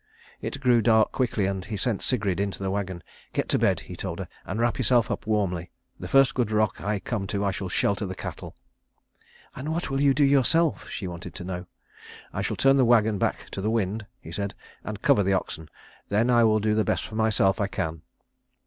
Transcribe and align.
It 0.41 0.59
grew 0.59 0.81
dark 0.81 1.11
quickly, 1.11 1.45
and 1.45 1.63
he 1.63 1.77
sent 1.77 2.01
Sigrid 2.01 2.39
into 2.39 2.63
the 2.63 2.71
wagon. 2.71 3.03
"Get 3.33 3.47
to 3.49 3.59
bed," 3.59 3.81
he 3.81 3.95
told 3.95 4.17
her, 4.17 4.27
"and 4.47 4.59
wrap 4.59 4.79
yourself 4.79 5.11
up 5.11 5.27
warmly. 5.27 5.69
The 5.99 6.07
first 6.07 6.33
good 6.33 6.49
rock 6.49 6.81
I 6.83 6.97
come 6.97 7.27
to 7.27 7.45
I 7.45 7.51
shall 7.51 7.69
shelter 7.69 8.07
the 8.07 8.15
cattle." 8.15 8.55
"And 9.55 9.69
what 9.71 9.91
will 9.91 10.01
you 10.01 10.15
do 10.15 10.23
yourself?" 10.23 10.89
she 10.89 11.05
wanted 11.05 11.35
to 11.35 11.43
know. 11.43 11.67
"I 12.33 12.41
shall 12.41 12.57
turn 12.57 12.77
the 12.77 12.83
wagon 12.83 13.19
back 13.19 13.51
to 13.51 13.61
the 13.61 13.69
wind," 13.69 14.07
he 14.19 14.31
said, 14.31 14.55
"and 14.83 15.03
cover 15.03 15.21
the 15.21 15.33
oxen. 15.33 15.69
Then 16.09 16.31
I 16.31 16.45
will 16.45 16.59
do 16.59 16.73
the 16.73 16.83
best 16.83 17.05
for 17.05 17.13
myself 17.13 17.61
I 17.61 17.67
can." 17.67 18.01